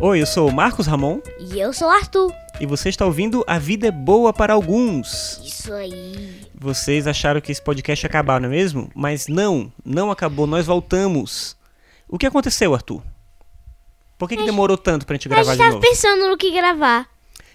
[0.00, 2.32] Oi, eu sou o Marcos Ramon E eu sou o Arthur.
[2.60, 5.40] e você está ouvindo A Vida é Boa para Alguns.
[5.44, 6.40] Isso aí.
[6.54, 8.90] Vocês acharam que esse podcast ia acabar, não é mesmo?
[8.94, 11.56] Mas não, não acabou, nós voltamos.
[12.08, 13.02] O que aconteceu, Arthur?
[14.18, 15.86] Por que, que demorou tanto pra gente A gravar gente de tava novo?
[15.86, 17.08] pensando no que gravar.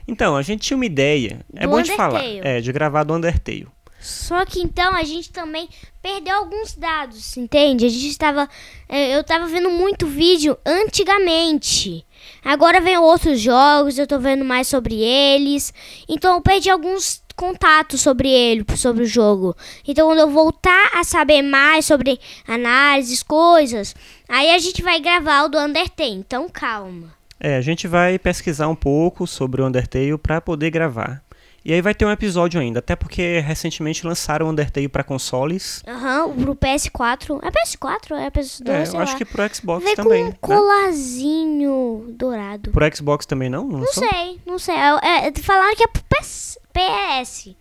[0.08, 1.46] Então, a gente tinha uma ideia.
[1.56, 2.20] É Do bom de falar.
[2.24, 2.42] Undertale.
[2.44, 3.68] É, de gravar do Undertale.
[4.06, 5.68] Só que então a gente também
[6.02, 7.86] perdeu alguns dados, entende?
[7.86, 8.48] A gente estava.
[8.88, 12.06] eh, Eu tava vendo muito vídeo antigamente.
[12.44, 15.74] Agora vem outros jogos, eu tô vendo mais sobre eles.
[16.08, 19.56] Então eu perdi alguns contatos sobre ele, sobre o jogo.
[19.88, 23.96] Então quando eu voltar a saber mais sobre análises, coisas,
[24.30, 26.12] aí a gente vai gravar o do Undertale.
[26.12, 27.14] Então calma.
[27.40, 31.22] É, a gente vai pesquisar um pouco sobre o Undertale pra poder gravar.
[31.66, 35.82] E aí vai ter um episódio ainda, até porque recentemente lançaram o Undertale pra consoles.
[35.88, 37.40] Aham, pro PS4.
[37.42, 38.12] É PS4?
[38.16, 38.70] É PS2?
[38.70, 39.18] É, sei eu acho lá.
[39.18, 40.22] que pro Xbox Vem também.
[40.40, 40.62] com um né?
[40.62, 42.72] colarzinho dourado.
[42.72, 43.68] Pro Xbox também não?
[43.68, 44.76] Não, Não sei, não sei.
[44.76, 46.60] É, é, falaram que é pro PS.
[46.72, 47.56] PS.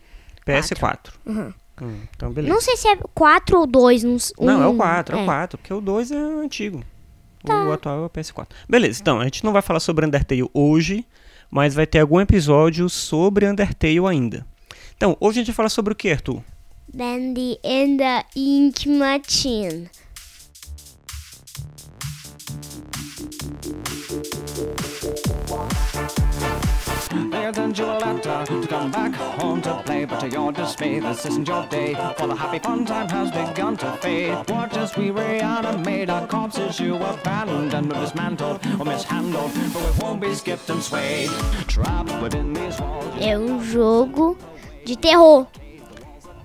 [0.47, 0.98] PS4.
[1.25, 1.52] Uhum.
[1.82, 2.52] Hum, então beleza.
[2.55, 4.05] Não sei se é 4 ou 2.
[4.05, 5.25] Não, s- Não, é o um, 4, é, o é.
[5.25, 6.84] 4, porque o 2 é antigo.
[7.44, 7.64] Tá.
[7.64, 8.47] O atual é o PS4.
[8.69, 11.06] Beleza, então, a gente não vai falar sobre Undertale hoje,
[11.55, 14.44] mas vai ter algum episódio sobre Undertale ainda.
[14.97, 16.42] Então, hoje a gente vai falar sobre o que, Arthur?
[16.98, 19.88] And the Ink Machine.
[27.45, 31.47] You a letter to come back home to play, but to your dismay, this isn't
[31.47, 31.92] your day.
[32.17, 34.34] For the happy fun time has begun to fade.
[34.97, 40.70] We reanimate our corpses you abandoned or dismantled or mishandled, but we won't be skipped
[40.70, 41.28] and swayed.
[41.69, 43.15] Trapped within these walls.
[43.20, 44.39] É um jogo
[44.87, 45.47] de terror.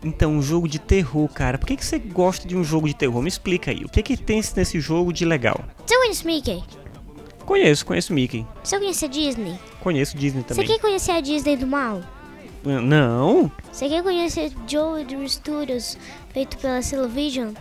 [0.03, 1.57] Então, um jogo de terror, cara.
[1.57, 3.21] Por que, que você gosta de um jogo de terror?
[3.21, 3.85] Me explica aí.
[3.85, 5.63] O que, que tem nesse jogo de legal?
[5.87, 6.61] Você conhece Mickey?
[7.45, 8.45] Conheço, conheço Mickey.
[8.61, 9.57] Você conhece a Disney?
[9.79, 10.67] Conheço Disney Você também.
[10.67, 12.01] quer conhecer a Disney do mal?
[12.63, 15.97] Não, Você quer conhecer Joe Dream Studios,
[16.33, 17.53] feito pela Television?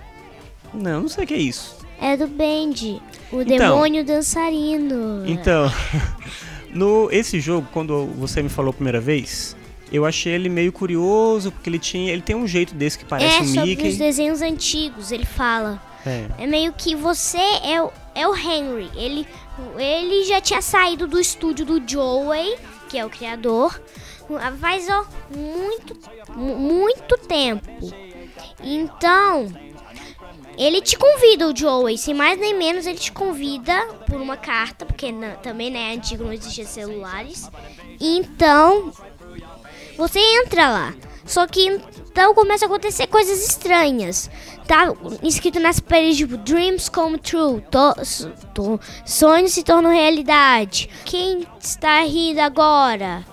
[0.74, 1.76] não, não sei o que é isso.
[2.00, 3.00] É do Band,
[3.32, 3.44] o Então.
[3.44, 5.24] demônio dançarino.
[5.26, 5.70] Então,
[6.72, 9.56] no esse jogo, quando você me falou a primeira vez,
[9.92, 13.38] eu achei ele meio curioso, porque ele tinha, ele tem um jeito desse que parece
[13.38, 13.88] é um sobre Mickey.
[13.88, 15.80] os desenhos antigos, ele fala.
[16.06, 16.26] É.
[16.38, 18.90] É meio que você é o, é o Henry.
[18.94, 19.26] Ele,
[19.78, 22.56] ele já tinha saído do estúdio do Joey,
[22.88, 23.80] que é o criador,
[24.60, 25.96] faz ó, muito,
[26.34, 27.66] mu- muito tempo.
[28.62, 29.46] Então,
[30.56, 34.84] ele te convida, o Joey, sem mais nem menos, ele te convida por uma carta,
[34.84, 35.12] porque
[35.42, 37.48] também né, antigo não existia celulares.
[38.00, 38.92] Então,
[39.96, 40.94] você entra lá.
[41.24, 41.66] Só que
[42.10, 44.30] então começa a acontecer coisas estranhas.
[44.68, 44.92] Tá
[45.22, 47.62] escrito nas paredes tipo Dreams come true.
[47.70, 47.94] To,
[48.54, 50.90] to- sonhos se tornam realidade.
[51.06, 53.24] Quem está rindo agora?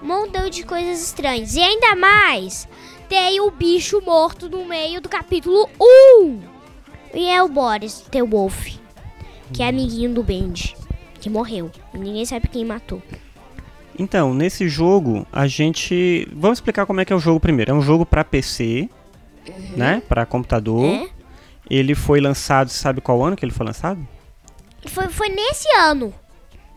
[0.00, 1.56] Montão de coisas estranhas.
[1.56, 2.68] E ainda mais,
[3.08, 6.40] tem o bicho morto no meio do capítulo 1.
[7.14, 8.68] E é o Boris, The Wolf,
[9.52, 10.76] que é amiguinho do Bendy,
[11.20, 11.70] que morreu.
[11.92, 13.02] Ninguém sabe quem matou.
[13.98, 16.28] Então, nesse jogo, a gente.
[16.32, 17.70] Vamos explicar como é que é o jogo primeiro.
[17.72, 18.88] É um jogo pra PC,
[19.76, 20.02] né?
[20.08, 20.84] Pra computador.
[20.84, 21.08] É?
[21.68, 24.06] Ele foi lançado, sabe qual ano que ele foi lançado?
[24.86, 26.12] Foi, foi nesse ano.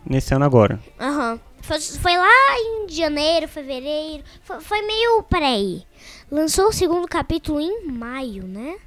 [0.05, 0.79] Nesse ano agora.
[0.99, 1.39] Aham.
[1.61, 4.23] Foi, foi lá em janeiro, fevereiro.
[4.41, 5.23] Foi, foi meio.
[5.23, 5.83] Peraí.
[6.31, 8.77] Lançou o segundo capítulo em maio, né?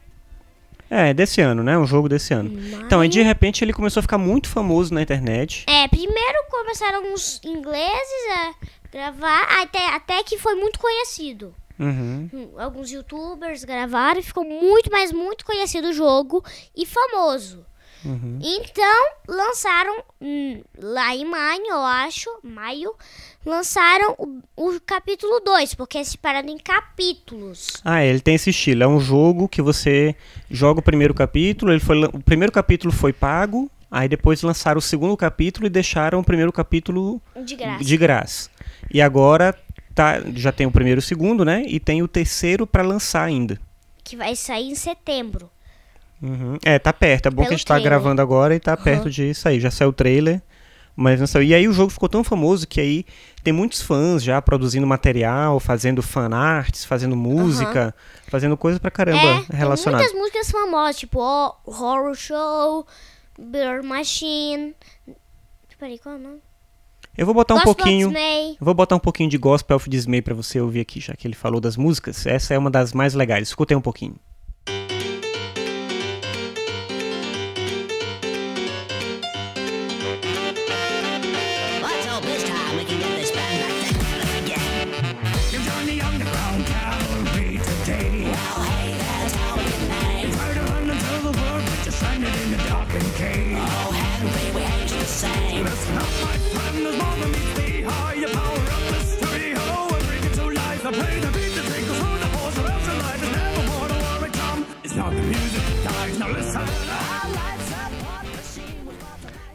[0.88, 1.78] É, desse ano, né?
[1.78, 2.50] Um jogo desse ano.
[2.84, 5.64] Então, aí de repente ele começou a ficar muito famoso na internet.
[5.68, 8.54] É, primeiro começaram alguns ingleses a
[8.90, 11.54] gravar, até, até que foi muito conhecido.
[11.80, 12.28] Uhum.
[12.32, 16.44] Hum, Alguns youtubers gravaram e ficou muito, mas muito conhecido o jogo
[16.76, 17.64] e famoso.
[18.04, 18.38] Uhum.
[18.42, 22.94] Então, lançaram hum, lá em maio, eu acho, maio,
[23.44, 27.74] lançaram o, o capítulo 2, porque é separado em capítulos.
[27.84, 28.82] Ah, ele tem esse estilo.
[28.84, 30.14] É um jogo que você
[30.50, 31.72] joga o primeiro capítulo.
[31.72, 33.70] Ele foi, o primeiro capítulo foi pago.
[33.90, 37.84] Aí depois lançaram o segundo capítulo e deixaram o primeiro capítulo De graça.
[37.84, 38.50] de graça.
[38.88, 39.52] E agora
[40.00, 41.62] tá, já tem o primeiro e o segundo, né?
[41.66, 43.60] E tem o terceiro pra lançar ainda.
[44.02, 45.50] Que vai sair em setembro.
[46.22, 46.56] Uhum.
[46.64, 47.26] É, tá perto.
[47.26, 47.90] É bom que a Pelo gente tá trailer.
[47.92, 49.60] gravando agora e tá perto de sair.
[49.60, 50.40] Já saiu o trailer,
[50.96, 51.44] mas não saiu.
[51.44, 53.04] E aí o jogo ficou tão famoso que aí
[53.44, 57.94] tem muitos fãs já produzindo material, fazendo fanarts, fazendo música,
[58.28, 60.02] fazendo coisa pra caramba é, tem relacionada.
[60.02, 62.86] muitas músicas famosas, tipo ó, Horror Show,
[63.38, 64.74] Bear Machine.
[65.78, 66.38] Peraí, qual é o nome?
[67.20, 68.10] Eu vou botar um Gospel pouquinho.
[68.58, 71.34] Vou botar um pouquinho de Gospel of Dismay pra você ouvir aqui, já que ele
[71.34, 72.24] falou das músicas.
[72.24, 73.48] Essa é uma das mais legais.
[73.48, 74.16] Escutei um pouquinho.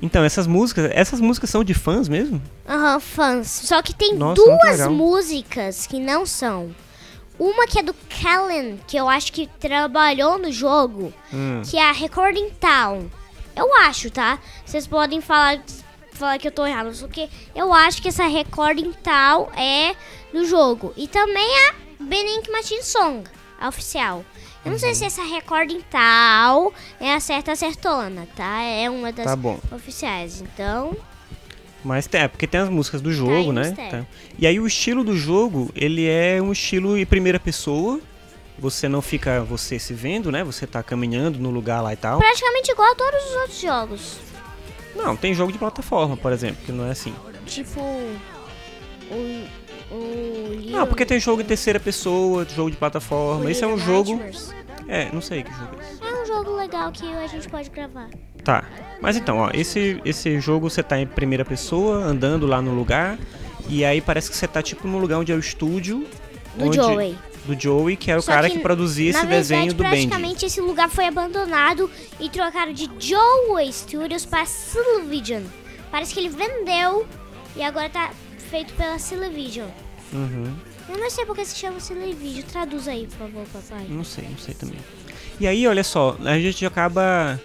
[0.06, 2.42] Então, essas músicas, essas músicas são de fãs mesmo?
[2.70, 3.48] Aham, fãs.
[3.48, 6.74] Só que tem Nossa, duas músicas que não são.
[7.40, 11.62] Uma que é do Kellen, que eu acho que trabalhou no jogo, Hum.
[11.70, 13.10] que é a Recording Town.
[13.56, 14.40] Eu acho, tá?
[14.66, 15.60] Vocês podem falar,
[16.14, 19.96] falar que eu tô errado, porque eu acho que essa Recording Town é
[20.32, 20.94] do jogo.
[20.96, 21.74] E também a
[22.04, 23.24] Benink Machine Song,
[23.60, 24.24] a oficial.
[24.66, 28.62] Eu não sei se essa Recording Town é a certa acertona, tá?
[28.64, 29.60] É uma das Tá bom.
[29.72, 30.42] oficiais.
[30.42, 30.98] Então,
[31.84, 33.72] Mas tem, é porque tem as músicas do jogo, aí o né?
[33.92, 34.06] Tá.
[34.40, 38.00] E aí o estilo do jogo, ele é um estilo em primeira pessoa.
[38.58, 40.44] Você não fica você se vendo, né?
[40.44, 42.18] Você tá caminhando no lugar lá e tal.
[42.18, 44.18] praticamente igual a todos os outros jogos.
[44.96, 47.14] Não, tem jogo de plataforma, por exemplo, que não é assim.
[47.46, 47.82] Tipo.
[49.92, 50.48] O.
[50.54, 53.50] Little- Não, porque tem jogo em terceira pessoa, jogo de o plataforma.
[53.52, 54.20] Esse é um jogo.
[54.88, 56.04] É, não sei que jogo é esse.
[56.04, 58.10] É um jogo legal que a gente pode gravar.
[58.44, 58.64] Tá.
[59.02, 63.18] Mas então, ó, esse, esse jogo você tá em primeira pessoa, andando lá no lugar.
[63.68, 66.06] E aí parece que você tá tipo no lugar onde é o estúdio.
[66.56, 67.18] Do onde- Joey.
[67.46, 70.08] Do Joey, que era o Só cara que, que, produzia esse verdade, desenho do Bendy.
[70.08, 71.90] praticamente esse lugar foi abandonado
[72.20, 75.44] e trocaram de Joey Studios para Television.
[75.92, 77.06] Parece que ele vendeu
[77.56, 78.10] e agora tá
[78.56, 79.68] feito pela Television.
[80.14, 80.56] Uhum.
[80.88, 82.46] Eu não sei porque se chama Television.
[82.50, 83.86] Traduz aí, por favor, papai.
[83.90, 84.78] Não sei, não sei também.
[85.42, 87.38] E aí, olha só, a gente acaba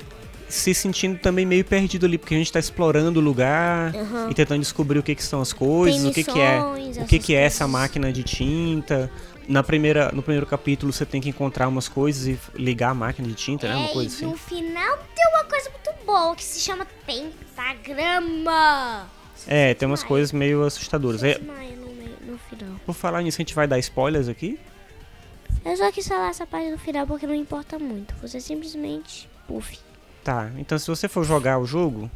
[0.48, 4.28] se sentindo também meio perdido ali, porque a gente tá explorando o lugar Aham.
[4.30, 6.96] e tentando descobrir o que, que são as coisas, Tem o que, que é, missões,
[6.98, 9.10] o que, que é essa máquina de tinta.
[9.48, 13.26] Na primeira, no primeiro capítulo você tem que encontrar umas coisas e ligar a máquina
[13.26, 13.74] de tinta, né?
[13.74, 14.26] Uma É, coisa assim.
[14.26, 19.08] no final tem uma coisa muito boa que se chama pentagrama.
[19.46, 21.22] É, tem umas coisas meio assustadoras.
[21.22, 22.76] É, no, final.
[22.84, 24.58] por falar nisso, a gente vai dar spoilers aqui?
[25.64, 28.14] Eu só quis falar essa parte do final porque não importa muito.
[28.22, 29.78] Você simplesmente puff.
[30.22, 32.10] Tá, então se você for jogar o jogo,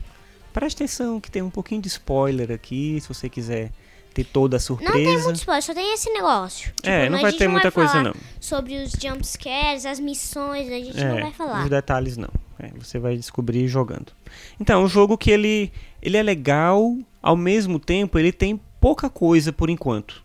[0.52, 3.70] preste atenção que tem um pouquinho de spoiler aqui, se você quiser
[4.14, 5.24] ter toda a Não tem surpresa.
[5.24, 6.72] muito spoiler, só tem esse negócio.
[6.76, 8.14] Tipo, É, não vai ter muita coisa falar não.
[8.38, 11.64] Sobre os jumpscares, as missões, a gente não vai falar.
[11.64, 12.30] Os detalhes não.
[12.58, 14.12] É, você vai descobrir jogando.
[14.60, 19.08] Então, é um jogo que ele, ele é legal, ao mesmo tempo ele tem pouca
[19.08, 20.22] coisa por enquanto.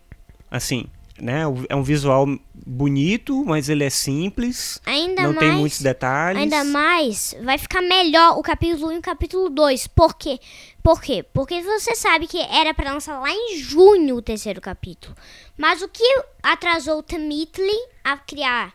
[0.50, 0.84] Assim,
[1.18, 1.44] né?
[1.70, 5.38] É um visual bonito, mas ele é simples, Ainda não mais.
[5.38, 6.42] tem muitos detalhes.
[6.42, 9.86] Ainda mais, vai ficar melhor o capítulo 1 e o capítulo 2.
[9.86, 10.38] Por quê?
[10.82, 11.22] Por quê?
[11.32, 15.16] Porque você sabe que era pra lançar lá em junho o terceiro capítulo.
[15.56, 16.04] Mas o que
[16.42, 17.72] atrasou o Temitli
[18.04, 18.74] a criar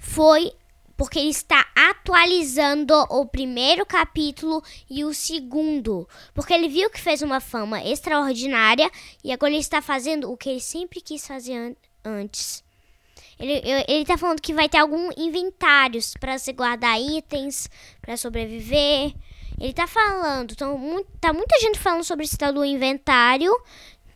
[0.00, 0.52] foi
[1.00, 6.06] porque ele está atualizando o primeiro capítulo e o segundo.
[6.34, 8.90] Porque ele viu que fez uma fama extraordinária
[9.24, 11.74] e agora ele está fazendo o que ele sempre quis fazer an-
[12.04, 12.62] antes.
[13.38, 17.70] Ele, ele tá falando que vai ter algum inventários pra você guardar itens,
[18.02, 19.14] pra sobreviver.
[19.58, 23.50] Ele tá falando, então, mu- tá muita gente falando sobre esse tal do inventário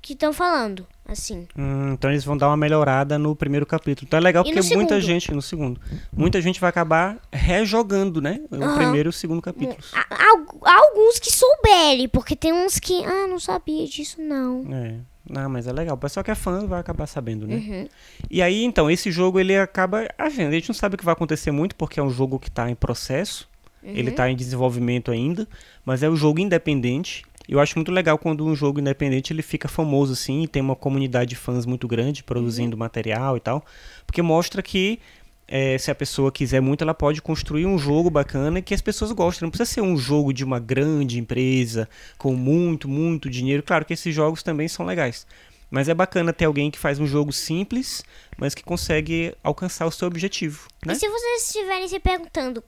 [0.04, 1.48] que estão falando, assim.
[1.56, 4.06] Hum, então eles vão dar uma melhorada no primeiro capítulo.
[4.06, 5.00] Então é legal porque muita segundo?
[5.00, 5.80] gente, no segundo,
[6.12, 8.38] muita gente vai acabar rejogando, né?
[8.50, 8.76] O Aham.
[8.76, 9.92] primeiro e o segundo capítulos.
[9.94, 10.30] Há,
[10.70, 14.66] alguns que souberem, porque tem uns que, ah, não sabia disso não.
[14.70, 14.96] É.
[15.26, 15.94] Não, mas é legal.
[15.96, 17.54] O pessoal que é fã vai acabar sabendo, né?
[17.54, 17.88] Uhum.
[18.30, 20.06] E aí, então, esse jogo ele acaba.
[20.18, 22.38] A gente, a gente não sabe o que vai acontecer muito, porque é um jogo
[22.38, 23.48] que está em processo.
[23.82, 25.46] Ele está em desenvolvimento ainda,
[25.84, 27.22] mas é um jogo independente.
[27.48, 30.76] Eu acho muito legal quando um jogo independente ele fica famoso assim, e tem uma
[30.76, 33.64] comunidade de fãs muito grande produzindo material e tal,
[34.06, 34.98] porque mostra que
[35.46, 39.12] é, se a pessoa quiser muito, ela pode construir um jogo bacana que as pessoas
[39.12, 39.46] gostam.
[39.46, 43.62] Não precisa ser um jogo de uma grande empresa com muito, muito dinheiro.
[43.62, 45.26] Claro que esses jogos também são legais.
[45.70, 48.04] Mas é bacana ter alguém que faz um jogo simples,
[48.38, 50.68] mas que consegue alcançar o seu objetivo.
[50.86, 50.92] Né?
[50.92, 52.62] E se vocês estiverem se perguntando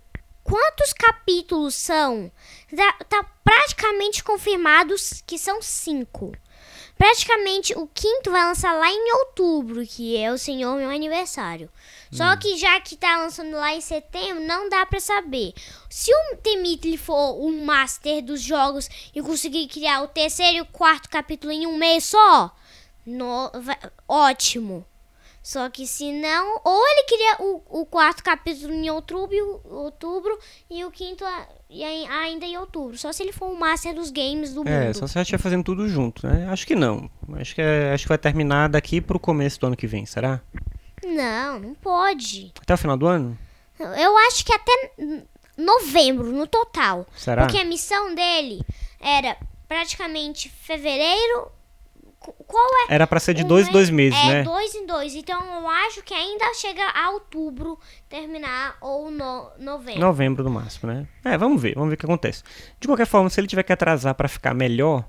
[0.47, 2.31] quantos capítulos são,
[2.75, 6.33] tá, tá praticamente confirmados que são cinco.
[6.97, 11.71] Praticamente o quinto vai lançar lá em outubro, que é o Senhor meu aniversário.
[12.11, 15.53] Só que já que tá lançando lá em setembro, não dá pra saber.
[15.91, 20.67] Se o Temitli for um master dos jogos e conseguir criar o terceiro e o
[20.67, 22.55] quarto capítulo em um mês só,
[23.05, 24.87] no- vai- ótimo.
[25.49, 30.37] Só que se não, ou ele queria o, o quarto capítulo em outubro, outubro
[30.69, 32.99] e o quinto a- e ai- ainda em outubro.
[32.99, 34.95] Só se ele for o master dos games do É, mundo.
[34.99, 36.49] só se estiver fazendo tudo junto, né?
[36.51, 37.09] Acho que não.
[37.39, 40.41] Acho que, é- acho que vai terminar daqui pro começo do ano que vem, será?
[41.05, 42.53] Não, não pode.
[42.61, 43.39] Até o final do ano?
[43.79, 44.73] Eu acho que até
[45.57, 47.07] novembro, no total.
[47.17, 47.43] Será?
[47.47, 48.63] Porque a missão dele
[49.01, 49.37] era
[49.69, 51.53] praticamente fevereiro,
[52.47, 52.95] qual é?
[52.95, 54.43] Era pra ser de dois em dois meses, é, né?
[54.43, 55.15] dois em dois.
[55.15, 57.79] Então eu acho que ainda chega a outubro
[58.09, 60.01] terminar ou no, novembro.
[60.01, 61.07] Novembro no máximo, né?
[61.25, 62.43] É, vamos ver, vamos ver o que acontece.
[62.81, 65.05] De qualquer forma, se ele tiver que atrasar pra ficar melhor,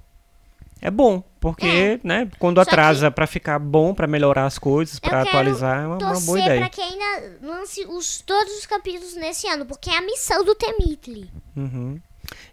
[0.81, 4.99] é bom, porque, né, quando Só que- atrasa pra ficar bom, pra melhorar as coisas,
[4.99, 6.59] quero atualizar, é uma, uma boa ideia.
[6.59, 10.53] pra que ainda lance os, todos os capítulos nesse ano, porque é a missão do
[10.53, 11.31] Temitli.
[11.55, 11.99] Uhum.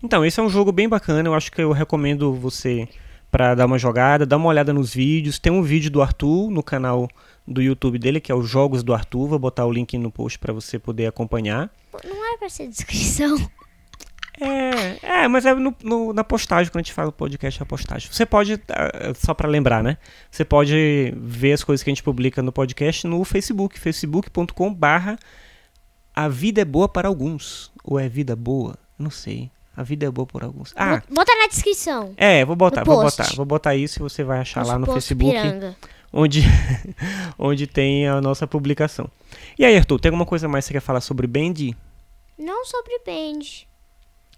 [0.02, 2.88] Então, esse é um jogo bem bacana, eu acho que eu recomendo você
[3.34, 5.40] pra dar uma jogada, dar uma olhada nos vídeos.
[5.40, 7.08] Tem um vídeo do Arthur no canal
[7.44, 10.38] do YouTube dele, que é os Jogos do Arthur, vou botar o link no post
[10.38, 11.68] pra você poder acompanhar.
[12.04, 13.36] Não é pra ser descrição.
[14.40, 17.66] É, é, mas é no- no- na postagem, quando a gente fala podcast, é a
[17.66, 18.08] postagem.
[18.08, 19.96] Você pode, ah, só pra lembrar, né?
[20.30, 25.18] Você pode ver as coisas que a gente publica no podcast no Facebook, facebook.com barra
[26.14, 27.72] A Vida é Boa para Alguns.
[27.82, 28.76] Ou é Vida Boa?
[28.96, 29.50] Não sei.
[29.76, 30.72] A Vida é Boa por Alguns.
[30.76, 32.12] Ah, Bot- Bota na descrição.
[32.16, 33.28] é, vou botar, vou botar.
[33.34, 35.76] Vou botar isso e você vai achar lá no Facebook, Piranga.
[36.12, 36.42] onde,
[37.38, 39.08] onde tem a nossa publicação.
[39.58, 41.54] E aí, Arthur, tem alguma coisa mais que você quer falar sobre Band?
[42.38, 43.40] Não sobre Band.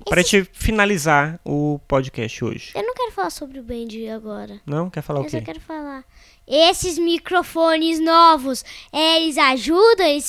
[0.09, 2.73] Pra Esse- gente finalizar o podcast hoje.
[2.75, 4.61] Eu não quero falar sobre o Band agora.
[4.67, 4.91] Não?
[4.91, 5.45] Quer falar o Eu só quê?
[5.45, 6.05] quero falar.
[6.47, 8.63] Esses microfones novos,
[8.93, 10.07] eles ajudam?
[10.07, 10.25] Eles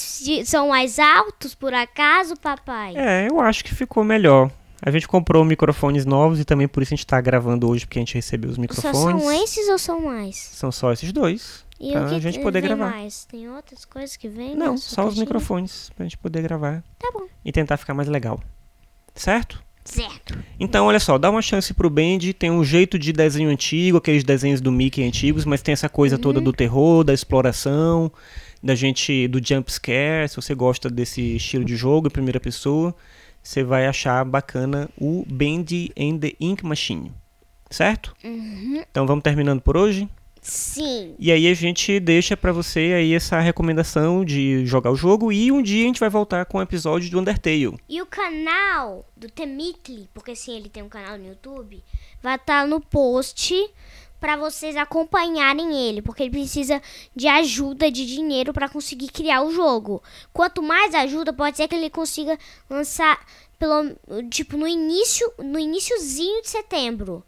[0.45, 2.93] são mais altos, por acaso, papai?
[2.95, 4.49] É, eu acho que ficou melhor.
[4.81, 7.98] A gente comprou microfones novos e também por isso a gente tá gravando hoje, porque
[8.00, 8.93] a gente recebeu os Só microfones.
[9.24, 10.36] são esses ou são mais?
[10.36, 11.65] São só esses dois.
[11.79, 12.89] E Pra a gente poder gravar.
[12.89, 13.25] mais?
[13.25, 14.55] Tem outras coisas que vem?
[14.55, 15.22] Não, na só sua os caixinha?
[15.25, 17.25] microfones, pra gente poder gravar Tá bom.
[17.46, 18.39] e tentar ficar mais legal.
[19.15, 19.63] Certo?
[19.86, 20.38] Certo.
[20.60, 24.24] Então, olha só, dá uma chance pro Band, tem um jeito de desenho antigo, aqueles
[24.24, 28.12] desenhos do Mickey antigos, mas tem essa coisa toda do terror, da exploração,
[28.62, 32.93] da gente, do jump scare, se você gosta desse estilo de jogo em primeira pessoa,
[33.48, 37.13] você vai achar bacana o Band and the Ink Machine.
[37.70, 38.13] Certo?
[38.22, 40.10] Então vamos terminando por hoje.
[40.42, 41.16] Sim.
[41.18, 45.50] E aí a gente deixa pra você aí essa recomendação de jogar o jogo e
[45.50, 47.77] um dia a gente vai voltar com o episódio do Undertale.
[47.88, 51.82] E o canal do Temitli, porque sim, ele tem um canal no YouTube,
[52.22, 53.56] vai estar no post
[54.19, 56.81] pra vocês acompanharem ele, porque ele precisa
[57.15, 60.01] de ajuda de dinheiro pra conseguir criar o jogo.
[60.33, 62.38] Quanto mais ajuda, pode ser que ele consiga
[62.69, 63.19] lançar
[63.59, 63.95] pelo
[64.29, 67.24] tipo no início, no iniciozinho de setembro.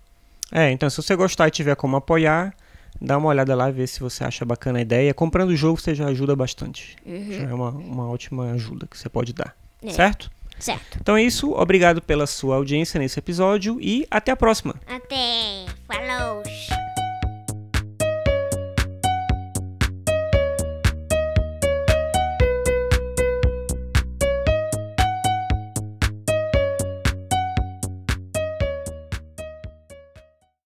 [0.52, 2.56] É, então se você gostar e tiver como apoiar,
[3.00, 5.14] dá uma olhada lá e vê se você acha bacana a ideia.
[5.14, 6.96] Comprando o jogo você já ajuda bastante.
[7.06, 9.56] Já é uma, uma ótima ajuda que você pode dar.
[9.82, 9.92] É.
[9.92, 10.30] Certo?
[10.60, 10.98] Certo.
[11.02, 11.52] Então é isso.
[11.54, 14.76] Obrigado pela sua audiência nesse episódio e até a próxima.
[14.88, 15.66] Até.
[15.88, 16.44] Falou.